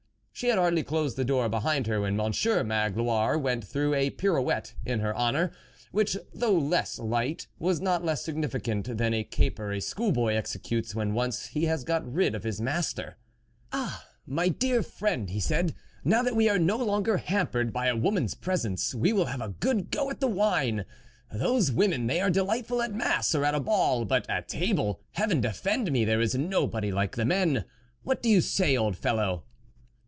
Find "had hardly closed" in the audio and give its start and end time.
0.47-1.17